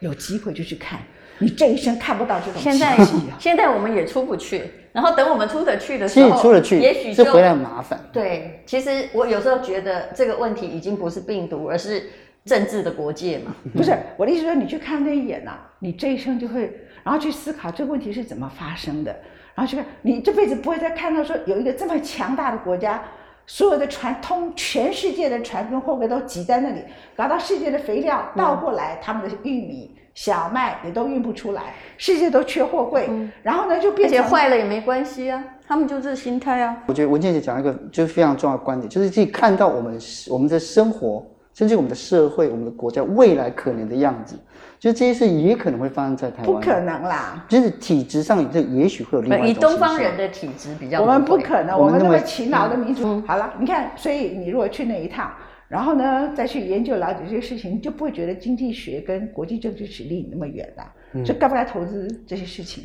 [0.00, 1.00] 有机会就去看，
[1.38, 2.96] 你这一生看不到这种现在
[3.38, 8.00] 现在我们也出不去，然后等我们出得去的时候，出得去，也许就回来麻烦。
[8.10, 12.04] 对，其实我有时候觉得这个问题已经不是病毒，而是
[12.46, 13.54] 政治的国界嘛。
[13.76, 16.72] 不是我的意思说，你去看那一眼呐，你这一生就会，
[17.04, 19.14] 然后去思考这个问题是怎么发生的。
[19.54, 23.02] 然后去看，你这辈子不会再看到说有一个这么强大的国家，
[23.46, 26.82] 所有的船通全世界的船跟货柜都挤在那里，
[27.16, 33.08] 搞到世界的肥料倒过来，他们的玉米、小麦也都运不出来，世界都缺货柜。
[33.42, 36.76] 然后呢，就变成坏了也没关系啊，他们就这心态啊。
[36.86, 39.98] 我觉得文倩姐讲一个就是非常重要的观点，就是自己看到我们
[40.30, 44.36] 我们的生活，甚至我们的社会、我们的国家未来可能的样子。
[44.84, 47.42] 就这些事也可能会发生在台湾，不可能啦！
[47.48, 53.18] 就是体质上，这也许会有另外一种以东方人的体质比较，我们不可能，我们那么勤劳的民族。
[53.22, 55.32] 好了，你看，所以你如果去那一趟，
[55.68, 61.24] 然后呢再去研究了解这些事情，你就不会觉得经济学跟国际政治史离你那么远了。
[61.24, 62.84] 就该不该投资这些事情？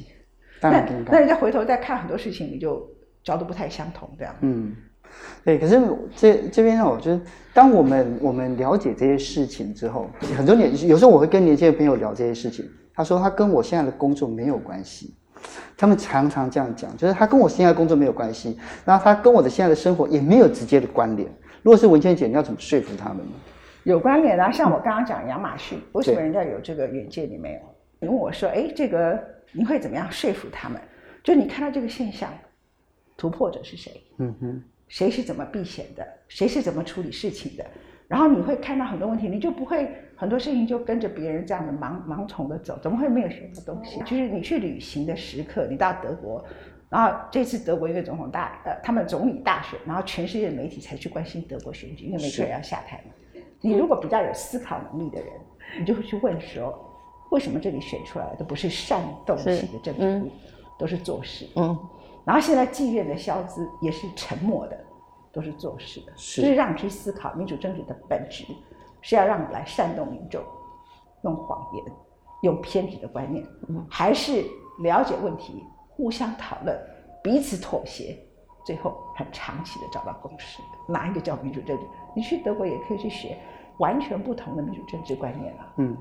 [0.62, 0.70] 那
[1.12, 2.90] 那人家回头再看很多事情，你就
[3.26, 4.34] 角度不太相同，这样。
[4.40, 4.74] 嗯，
[5.44, 5.82] 对，可是
[6.16, 7.22] 这这边呢，我觉得，
[7.54, 15.16] 当我们我们了解这些事情之后，很多年有时候我会跟年轻的朋友聊这些事情，他说他跟我现在的工作没有关系，
[15.78, 21.28] 他们常常这样讲，就是他跟我现在的工作没有关系，然后他跟我的现在的生活也没有直接的关联。
[21.62, 23.32] 如果是文倩姐，你要怎么说服他们呢？
[23.84, 27.60] 有关联啊，像我刚刚讲亚马逊，为什么人家有这个远见，你没有？
[28.02, 29.18] 你问我说，哎，这个
[29.54, 30.80] 你会怎么样说服他们？
[31.24, 32.30] 就你看到这个现象，
[33.18, 34.04] 突破者是谁？
[34.18, 36.06] 嗯哼，谁是怎么避险的？
[36.28, 37.66] 谁是怎么处理事情的？
[38.10, 44.00] 然后你会看到很多问题，你就不会很多事情就跟着别人这样的盲盲从的走，怎么会没有学到东西？
[44.00, 46.44] 就是你去旅行的时刻，你到德国，
[46.90, 53.42] 然后这次德国一个总统大呃他们总理大选，然后全世界的媒体才去关心德国选举，因为梅克尔要下台嘛。
[53.62, 55.30] 你如果比较有思考能力的人，
[55.80, 56.74] 你就会去问说，
[57.30, 60.32] 为什么这里选出来的不是煽动性的政治人物，
[60.80, 61.46] 都是做事？
[61.56, 61.78] 嗯，
[62.26, 64.78] 然后现在妓院的消资也是沉默的，
[65.32, 68.46] 都是做事的，是就是让你去思考民主政治的本质
[69.02, 70.42] 是要让你来煽动民众，
[71.24, 71.84] 用谎言，
[72.42, 73.46] 用偏执的观念，
[73.90, 74.44] 还是
[74.82, 76.78] 了解问题，互相讨论，
[77.24, 78.18] 彼此妥协，
[78.66, 80.62] 最后很长期的找到共识。
[80.88, 81.84] 哪一个叫民主政治？
[82.16, 83.38] 你去德国也可以去学
[83.78, 85.98] 完全不同的民主政治观念啊，嗯，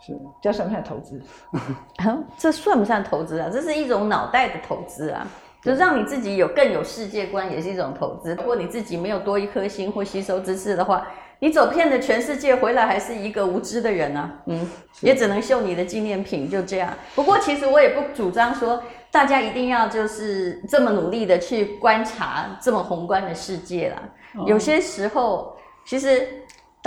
[0.00, 1.20] 是，这算不算投资？
[1.98, 3.48] 啊，这算不算投资啊？
[3.52, 5.26] 这是一种脑袋的投资啊，
[5.62, 8.34] 就让你自己有更有世界观，也是一种投资。
[8.34, 11.06] 如果你自己没有多一颗心或吸收知识的话，
[11.40, 14.30] 你走遍了全世界，回来还是一个无知的人啊。
[14.46, 14.68] 嗯，
[15.00, 16.92] 也只能秀你的纪念品，就这样。
[17.14, 24.02] 不过其实我也不主张说大家一定要就是这么努力的去观察这么宏观的世界啦。
[24.46, 26.28] 有些时候，其实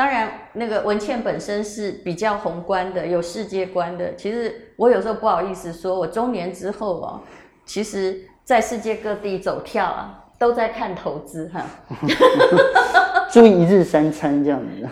[0.02, 4.16] 当然，那个文倩本身是比较宏观的，有世界观的。
[4.16, 7.22] 其实我有时候不好意思说，我中年之后哦，
[7.66, 11.64] 其实在世界各地走跳啊，都在看投资哈，
[13.32, 14.90] 注意一日三餐这样子。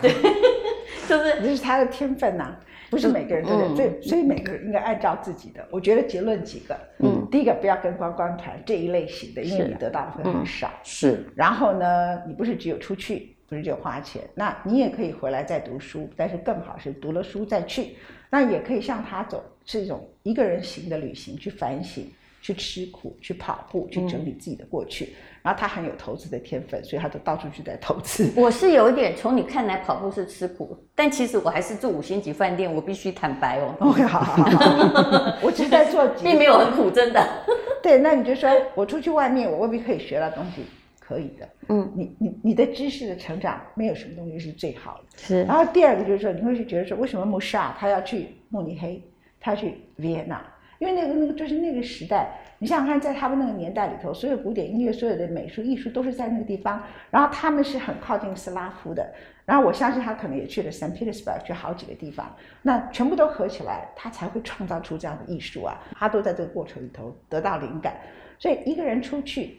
[1.08, 2.54] 就是这是他的天分呐、
[2.88, 5.66] 不是每个人都有，嗯所以所以每个人应该按照自己的。
[5.72, 10.70] 我觉得结论几个，嗯，第一个不要跟观光团这一类型的，因为你得到的会很少。
[10.84, 17.96] 是，然后呢，你不是只有出去，不是就花钱，那你也可以回来再读书，但是更好是读了书再去，
[18.30, 22.08] 那也可以像他走，是一种一个人行的旅行，去反省，
[22.40, 25.12] 去吃苦，去跑步，去整理自己的过去。
[25.42, 28.30] 然后他很有投资的天分，所以他就到处去在投资。
[28.36, 37.26] 我是有一点从你看来跑步是吃苦，但其实我还是住五星级饭店，我必须坦白哦，OK，好好好好， 我只是在做并没有很苦，真的。
[37.82, 40.62] 对，那你就说我出去外面，我未必可以学到东西，
[41.10, 41.48] 可以的。
[41.68, 45.18] 嗯，你你你的知识的成长，没有什么东西是最好的。
[45.18, 49.02] 是然后第二个就是说，你会去觉得说，为什么穆沙他要去慕尼黑，
[49.40, 50.40] 他要去维也纳？
[50.78, 59.12] 因为那个那个就是那个时代，你想想看，在他们那个年代里头，所有古典音乐、所有的美术艺术都是在那个地方，然后他们是很靠近斯拉夫的。
[59.44, 65.76] 然后我相信他可能也去了 Saint Petersburg，去好几个地方，那全部都合起来，他才会创造出这样的艺术啊！
[65.96, 67.96] 他都在这个过程里头得到灵感，
[68.38, 69.58] 所以一个人出去，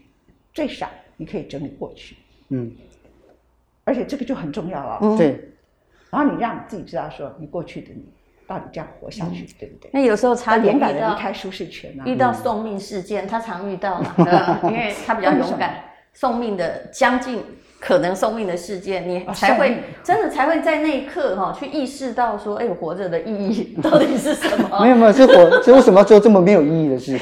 [0.53, 0.89] 最少
[1.21, 2.15] 你可以整理过去，
[2.49, 2.71] 嗯，
[3.83, 5.15] 而且这个就很重要了。
[5.15, 5.51] 对，
[6.09, 8.03] 然后你让你自己知道说，你过去的你
[8.47, 9.91] 到底这样活下去，对不对？
[9.93, 12.01] 那有时候差他勇敢点遇到的离开舒适圈啊！
[12.07, 17.43] 遇到送命事件，他常遇到嘛， 呃因为他比较勇敢， 送命的将近
[17.79, 24.79] 可能送命的事件，你哦才会、真的才会在那一刻哈、去意识到说，哎，我活着的意义到底是什么？
[24.81, 27.15] 没 有没有，这活这为什么要做这么没有意义的事？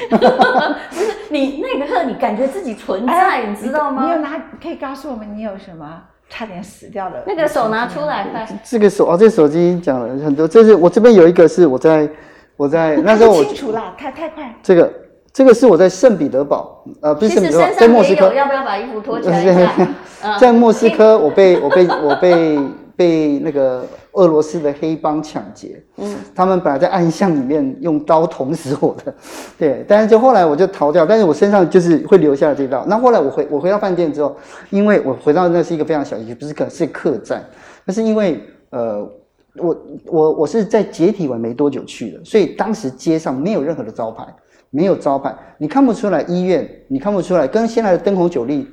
[1.30, 4.04] 你那个刻，你感觉自己存在，哎你知道吗？
[4.04, 4.30] 你有拿
[4.62, 7.22] 可以告诉我们你有什么差点死掉的？
[7.26, 8.46] 那个手拿出来，快！
[8.64, 12.08] 这个手哦，这个手机讲了很多，这是我这边有一个是我在
[12.56, 14.54] 我在 那时候看我不清楚啦，太太快。
[14.62, 14.92] 这个
[15.32, 19.72] 这个是我在圣彼得堡，呃，不是圣彼得堡，在莫斯科要不要把衣服脱起来一下？
[20.22, 22.58] 嗯在莫斯科，我被我被我被
[22.94, 29.14] 被那个俄罗斯的黑帮抢劫，嗯，他们本来在暗巷里面用刀捅死我的，
[29.58, 32.84] 对，但是就后来我就逃掉，但是我身上就是会留下这道。
[32.88, 34.36] 那后来我回我回到饭店之后，
[34.70, 37.44] 因为我回到那是一个非常小的区，不是客是客栈，
[37.84, 39.08] 那是因为呃。
[39.56, 39.76] 我
[40.06, 44.24] 我我是在解体完没多久去的，所以当时街上没有任何的招牌，
[44.70, 48.64] 没有招牌，你看不出来医院，你看不出来，跟现在的灯红酒绿，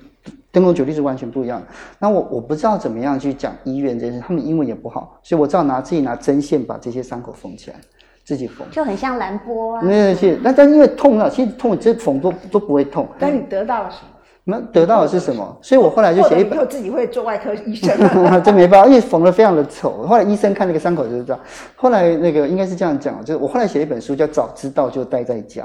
[0.52, 1.68] 灯光酒店是完全不一样的。
[2.00, 7.78] 那我我不知道怎么样去讲医院这件事，他们英文也不好，所以我只好拿自己拿针线把这些伤口缝起来，
[8.24, 8.68] 自己缝。
[8.72, 9.82] 就很像蓝波啊。
[9.84, 14.17] 那些，那但因为痛啊，其实痛这缝都都不会痛，但你得到了什么？
[14.50, 15.58] 那得到的是什么？
[15.62, 17.94] 所以我后来就写一本以后自己会做外科医生。
[18.42, 20.08] 这没办法，因为缝的非常的丑。
[20.08, 21.40] 后来医生看那个伤口就是这样。
[21.76, 25.64] 后来那个应该是这样讲，就是我后来写一本书叫《早知道就待在家》。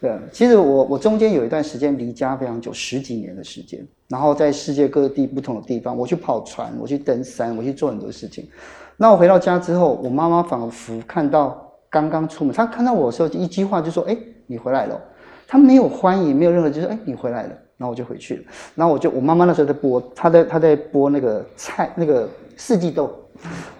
[0.00, 8.48] 对，其实我我中间有一段时间离家非常久，十几年的时间，然后在世界各地不同的地方，我去跑船，我去登山，我去做很多事情。
[8.96, 14.16] 那我回到家之后，我妈妈仿佛看到刚刚出门，她看到我的时候，一句话就说：“哎，
[14.46, 14.98] 你回来了。”
[15.46, 18.42] 她没有欢迎，没有任何，就说：“哎，你回来了。”然后我就回去了。
[18.74, 23.10] 然后我就我妈妈那时候在剥，她在她在剥那个菜，那个四季豆。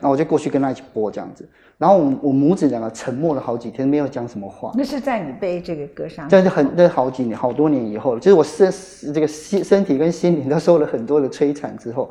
[0.01, 1.49] 然后我就过去跟她一起剥这样子。
[1.79, 4.73] 然后我我母子两个沉默了好几天，没有讲什么话。
[4.77, 8.73] 那是在你被这个割伤，这是很那好几年好多年以后了，就是我身
[9.13, 12.11] 这个身身体跟心灵都受了很多的摧残之后，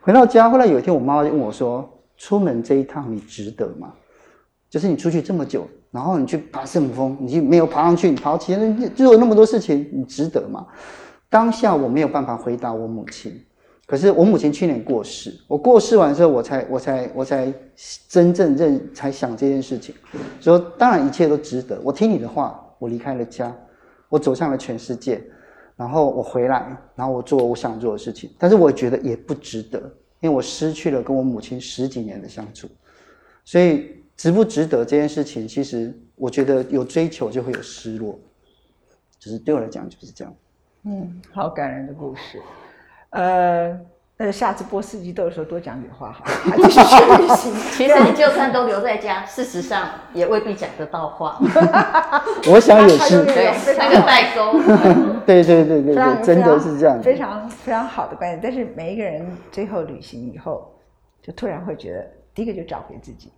[0.00, 0.48] 回到家。
[0.50, 1.88] 后来有一天，我妈妈就问我说。
[2.16, 3.92] 出门这一趟你值得吗？
[4.70, 10.64] 就是你出去这么久，然后你去爬圣母峰，你就没有爬上去，你爬其实就有那么多事情，你值得吗？
[11.34, 13.44] 当下我没有办法回答我母亲，
[13.86, 17.52] 可是我母亲去年过世，我过世完之后，我才我才我才
[18.08, 19.92] 真正认才想这件事情，
[20.40, 21.80] 说当然一切都值得。
[21.82, 23.52] 我听你的话，我离开了家，
[24.08, 25.20] 我走向了全世界，
[25.74, 29.80] 然后我回来，然后我做我想做的事情，但是我觉得也不值得。
[30.20, 32.68] 因为我失去了跟我母亲十几年的相处，
[33.44, 38.16] 所以值不值得这件事情，其实我觉得有追求就会有失落，
[39.18, 40.32] 就是对我来讲就是这样。
[40.84, 42.40] 嗯，好感人的故事，
[43.10, 43.80] 呃。
[44.16, 46.24] 那下次播四季豆的时候多讲点话好，
[46.70, 47.52] 继续旅行。
[47.72, 51.36] 其实你就算都留在家，事实上也未必讲得到话。
[52.48, 54.52] 我想也是，对，那个代沟。
[55.26, 57.02] 对对对对对，真的是这样。
[57.02, 60.72] 非常非常好的观点，但是每一个人最后旅行以后，
[61.20, 63.32] 就突然会觉得，第一个就找回自己，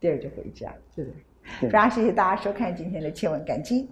[0.00, 1.12] 第二就回家，对不
[1.60, 1.70] 对？
[1.70, 3.88] 非常谢谢大家收看今天的《千文感激》。